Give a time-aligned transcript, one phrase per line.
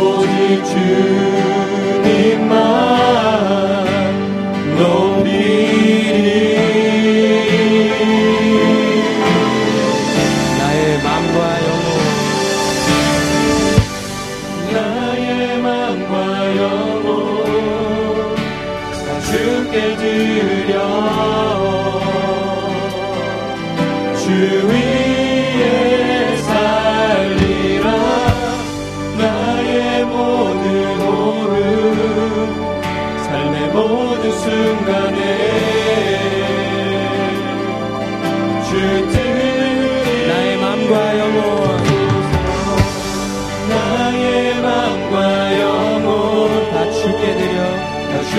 [0.00, 0.64] 오직
[2.04, 2.58] 주님만
[4.78, 6.19] 높이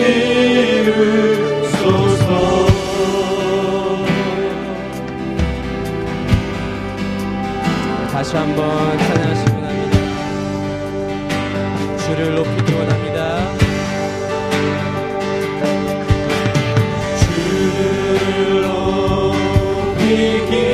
[8.26, 9.96] 다시 한번 찬양하시기 원합니다.
[11.98, 13.52] 주를 높이기 원합니다.
[17.20, 20.65] 주를 높이기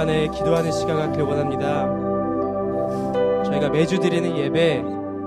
[0.00, 1.86] 시간에 기도하는 시간 갖길 원합니다.
[3.44, 4.82] 저희가 매주 드리는 예배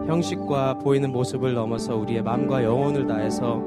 [0.08, 3.62] 형식과 보이는 모습을 넘어서 우리의 마음과 영혼을 다해서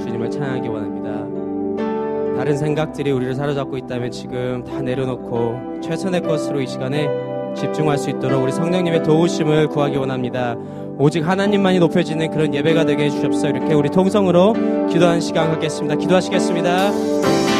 [0.00, 2.36] 주님을 찬양하기 원합니다.
[2.36, 7.08] 다른 생각들이 우리를 사로잡고 있다면 지금 다 내려놓고 최선의 것으로 이 시간에
[7.56, 10.54] 집중할 수 있도록 우리 성령님의 도우심을 구하기 원합니다.
[10.96, 13.48] 오직 하나님만이 높여지는 그런 예배가 되게 해주십시오.
[13.48, 14.52] 이렇게 우리 통성으로
[14.88, 15.96] 기도하는 시간 갖겠습니다.
[15.96, 17.51] 기도하시겠습니다.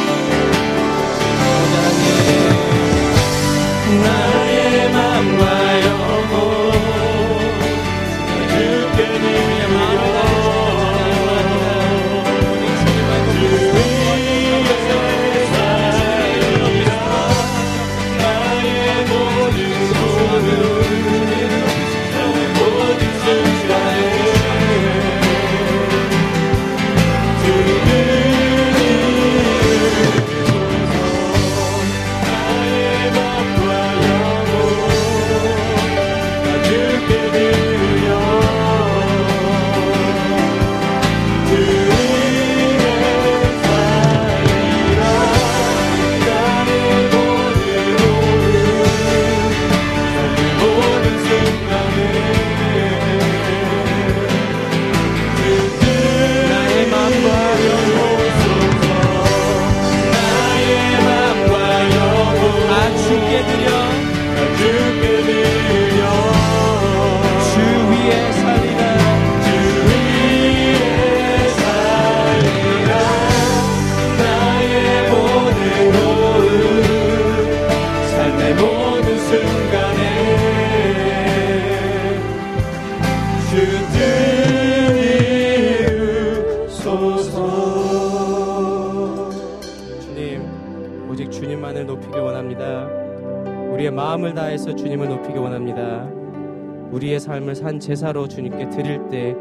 [97.33, 99.35] 삶을 산 제사로 주님께 드릴 때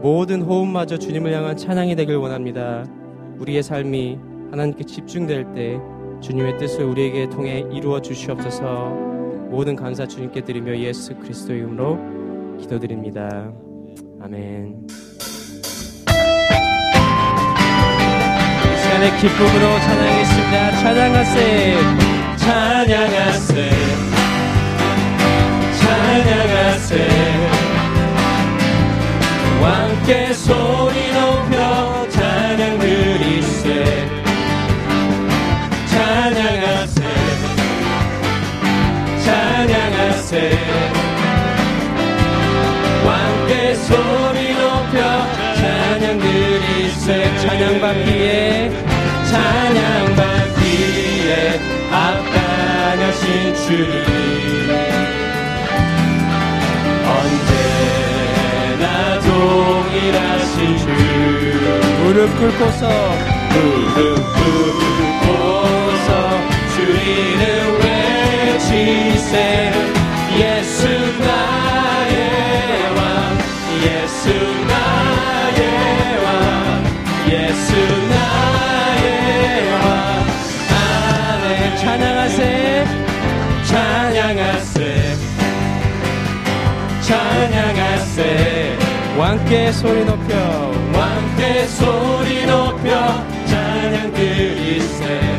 [0.00, 2.84] 모든 호흡마저 주님을 향한 찬양이 되길 원합니다.
[3.38, 4.18] 우리의 삶이
[4.52, 5.80] 하나님께 집중될 때
[6.20, 8.90] 주님의 뜻을 우리에게 통해 이루어 주시옵소서
[9.50, 11.98] 모든 감사 주님께 드리며 예수 그리스도의 이름으로
[12.60, 13.52] 기도드립니다.
[14.22, 14.86] 아멘.
[18.62, 20.70] 이 시간에 기쁨으로 찬양했습니다.
[20.76, 21.74] 찬양하세.
[22.36, 23.73] 찬양하세
[26.94, 27.08] 찬양하세
[29.60, 34.08] 왕께 소리 높여 찬양 드리세.
[35.86, 37.02] 찬양하세.
[39.24, 40.58] 찬양하세.
[43.04, 45.26] 왕께 소리 높여
[45.56, 47.36] 찬양 드리세.
[47.38, 48.70] 찬양 받기에
[49.30, 51.60] 찬양 받기에
[51.90, 54.83] 앞당하신 주님
[62.14, 62.88] 무릎 꿇고서.
[63.50, 64.14] 무릎
[65.24, 66.08] 꿇고서
[66.72, 67.42] 주 이름
[67.82, 69.34] 외치세
[70.38, 70.78] 예수
[71.18, 72.14] 나의
[72.96, 73.02] 왕
[73.82, 74.22] 예수
[74.70, 75.60] 나의
[76.24, 76.26] 왕
[77.30, 77.66] 예수
[78.12, 79.04] 나의
[79.72, 79.84] 왕
[80.70, 82.40] 아멘 찬양하세
[83.64, 84.78] 찬양하세
[87.02, 88.18] 찬양하세.
[89.18, 90.32] 왕께 소리 높여.
[90.94, 91.23] 왕께
[91.66, 95.33] 소리 높여 찬양 드리세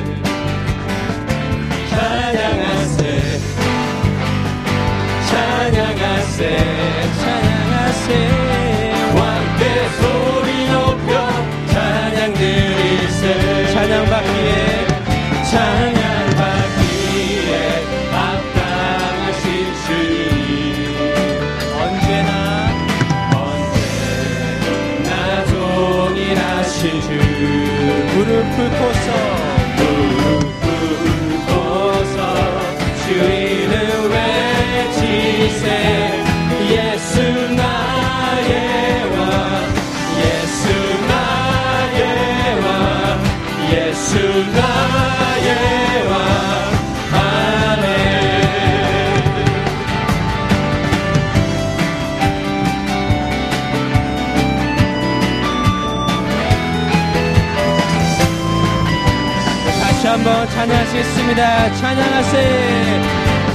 [60.15, 61.73] 한번 찬양하시겠습니다.
[61.75, 63.01] 찬양하세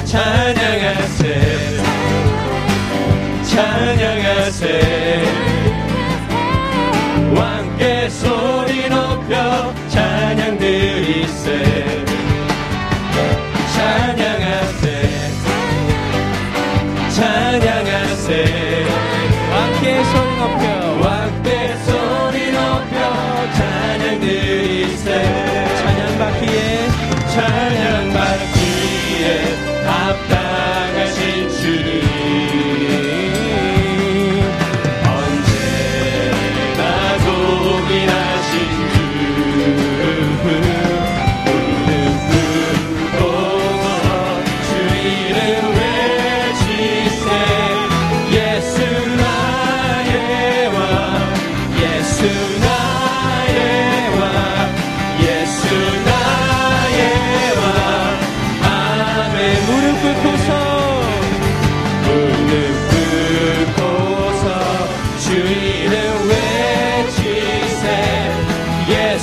[0.04, 1.40] 찬양하세
[3.44, 4.20] 찬양하세
[9.88, 11.46] 찬양 드리세.
[13.74, 14.84] 찬양하세.
[17.16, 18.30] 찬양하세.
[19.52, 20.69] 왕께 소리 높여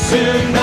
[0.08, 0.57] sin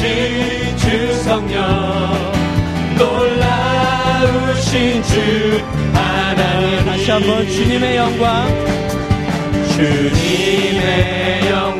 [0.00, 1.60] 주 성령.
[2.96, 6.86] 놀라우신 주 하나님.
[6.86, 7.10] 다시
[7.46, 8.48] 주님의 영광.
[9.74, 11.79] 주님의 영광.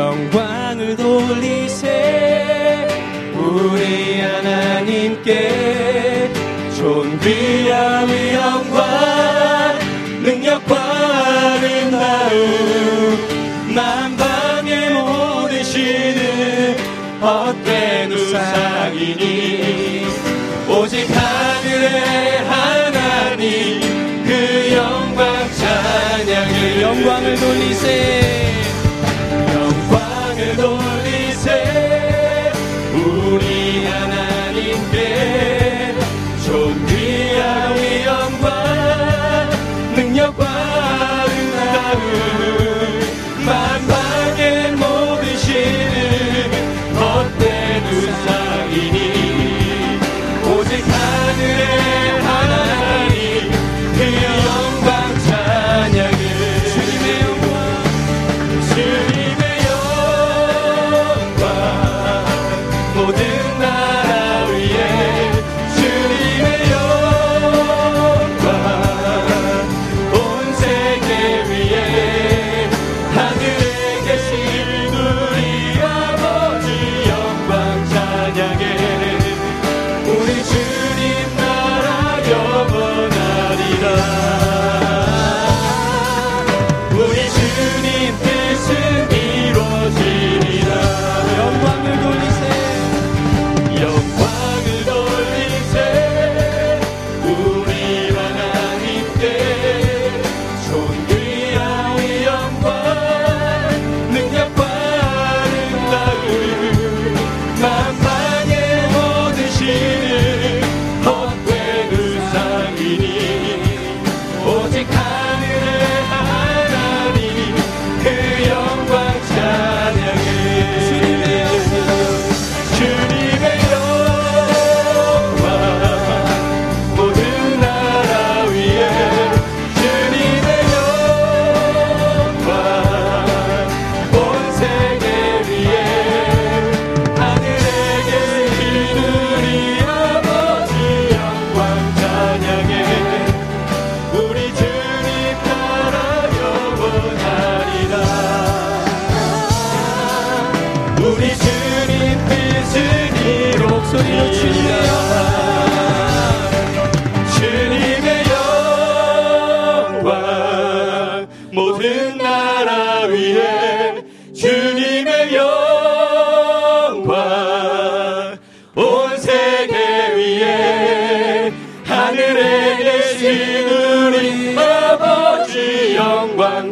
[0.00, 2.88] 영광을 돌리세.
[3.34, 5.28] 우리 하나님께
[6.74, 9.78] 존귀함의 영광
[10.22, 10.74] 능력과
[11.52, 11.98] 아름다움
[13.74, 16.78] 만방에 모드시는
[17.20, 20.06] 헛된 우상이니.
[20.66, 23.80] 오직 하늘의 하나님
[24.24, 24.30] 그
[24.72, 28.29] 영광 찬양의 영광을 돌리세.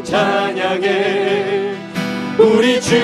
[0.04, 1.74] 찬양해.
[2.38, 2.94] 우리 주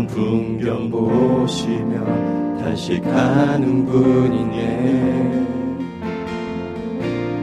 [0.00, 2.04] 그런 풍경 보시며
[2.58, 5.46] 다시 가는 분이네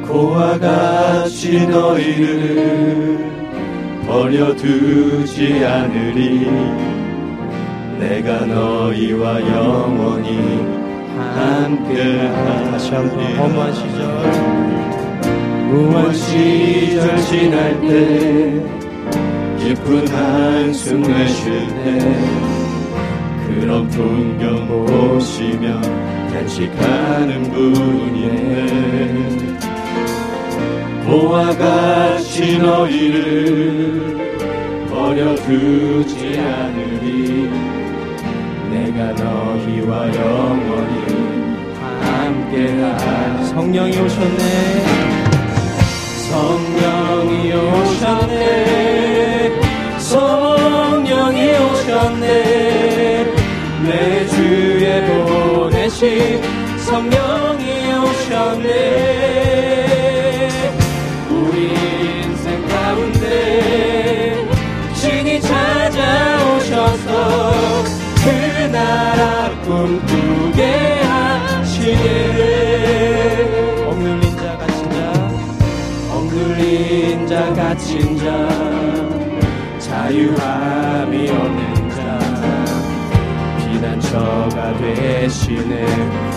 [0.07, 3.17] 고와 같이 너희를
[4.07, 6.49] 버려두지 않으리
[7.99, 10.37] 내가 너희와 영원히
[11.17, 12.79] 함께 한번
[13.37, 13.97] 허무한 시절
[15.69, 18.76] 무한 시절 지날 때
[19.67, 21.99] 깊은 한숨 내쉴 때
[23.45, 25.81] 그런 풍경 보시며
[26.31, 28.77] 간직하는 분이네.
[31.05, 34.15] 보와 같이 너희를
[34.89, 37.49] 버려두지 않으리.
[38.71, 41.57] 내가 너희와 영원히
[42.03, 45.07] 함께하리 성령이 오셨네.
[46.29, 49.06] 성령이 오셨네
[52.07, 53.25] 오셨네.
[53.83, 56.41] 내 주에 보내신
[56.77, 58.67] 성령이 오셨네.
[61.29, 61.73] 우리
[62.23, 64.47] 인생 가운데
[64.93, 67.09] 신이 찾아오셔서
[68.23, 68.29] 그
[68.71, 70.61] 나라 꿈꾸게
[71.03, 71.97] 하시네
[73.85, 74.97] 억눌린 자 갇힌 자
[76.13, 78.25] 억눌린 자 갇힌 자
[79.79, 80.56] 자유함
[85.27, 85.85] 되시네.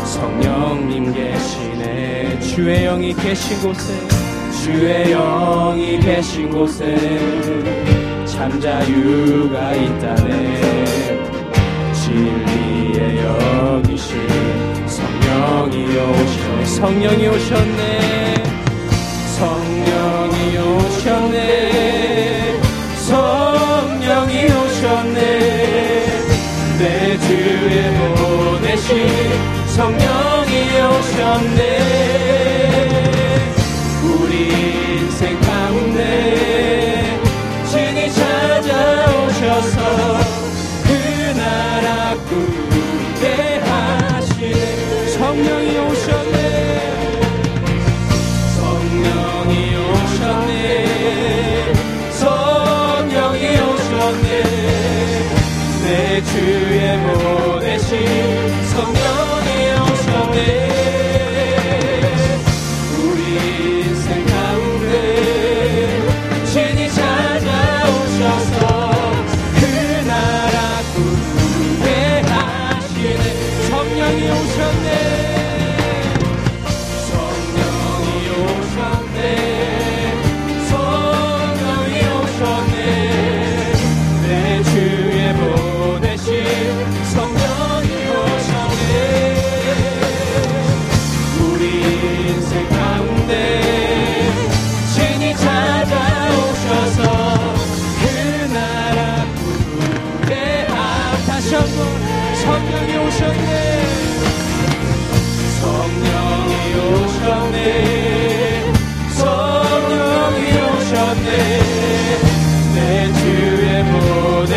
[0.05, 2.41] 성령님 계시네.
[2.41, 3.95] 주의 영이 계신 곳에
[4.65, 6.97] 주의 영이 계신 곳에
[8.27, 11.21] 참 자유가 있다네.
[11.95, 18.45] 진리의 영이신 성령이 오셨네 성령이 오셨네.
[19.39, 21.30] 성령이 오셨네
[29.81, 31.59] 성령이 오셨네.
[34.05, 34.35] 우리
[34.99, 37.19] 인생 가운데
[37.65, 39.79] 진이 찾아오셔서
[40.85, 40.91] 그
[41.35, 42.70] 나라 꾸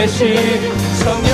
[0.03, 0.35] 보내신
[0.95, 1.32] 성령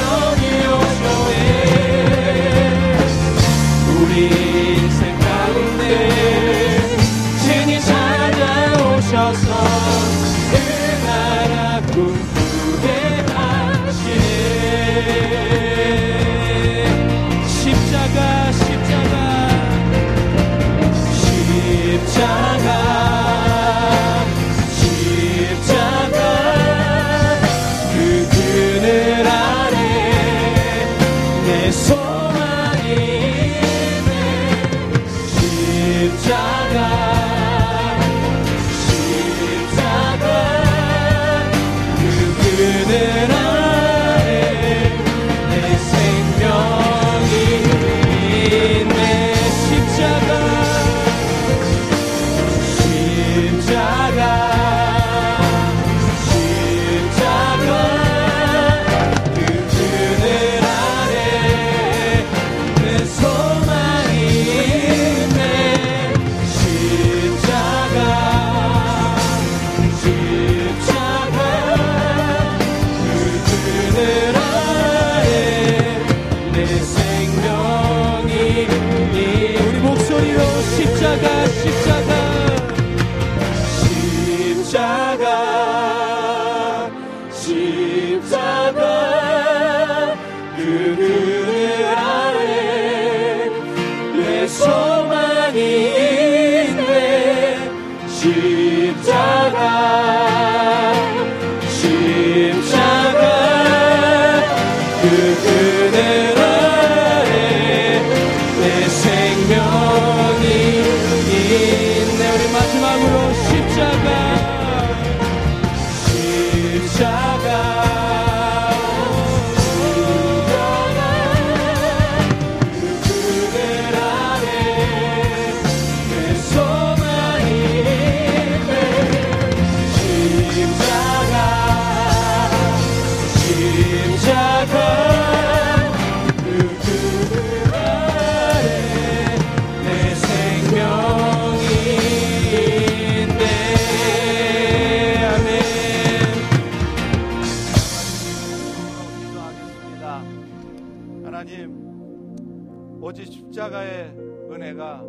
[153.02, 154.14] 오직 십자가의
[154.52, 155.04] 은혜가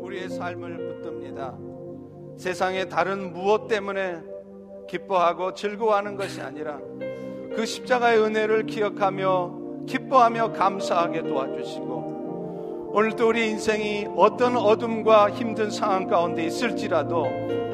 [0.00, 1.56] 우리의 삶을 붙듭니다.
[2.36, 4.20] 세상의 다른 무엇 때문에
[4.88, 6.78] 기뻐하고 즐거워하는 것이 아니라
[7.54, 16.44] 그 십자가의 은혜를 기억하며 기뻐하며 감사하게 도와주시고 오늘도 우리 인생이 어떤 어둠과 힘든 상황 가운데
[16.44, 17.26] 있을지라도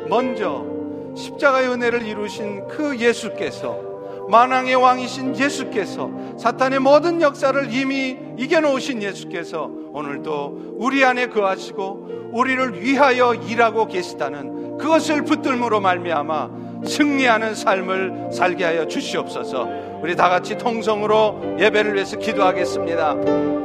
[0.08, 0.66] 먼저
[1.14, 3.91] 십자가의 은혜를 이루신 그 예수께서
[4.28, 13.34] 만왕의 왕이신 예수께서 사탄의 모든 역사를 이미 이겨놓으신 예수께서 오늘도 우리 안에 거하시고 우리를 위하여
[13.34, 19.68] 일하고 계시다는 그것을 붙들므로 말미암아 승리하는 삶을 살게 하여 주시옵소서.
[20.02, 23.61] 우리 다 같이 통성으로 예배를 위해서 기도하겠습니다.